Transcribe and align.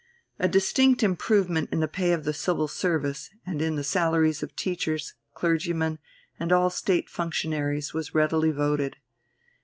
A 0.39 0.47
distinct 0.47 1.03
improvement 1.03 1.69
in 1.71 1.79
the 1.79 1.87
pay 1.87 2.11
of 2.11 2.23
the 2.23 2.33
Civil 2.33 2.67
Service, 2.67 3.29
and 3.45 3.61
in 3.61 3.75
the 3.75 3.83
salaries 3.83 4.41
of 4.41 4.55
teachers, 4.55 5.13
clergymen, 5.35 5.99
and 6.39 6.51
all 6.51 6.71
State 6.71 7.07
functionaries 7.07 7.93
was 7.93 8.15
readily 8.15 8.49
voted. 8.49 8.97